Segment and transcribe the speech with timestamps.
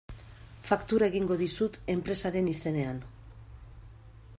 [0.69, 3.07] Faktura egingo dizut enpresaren izenean.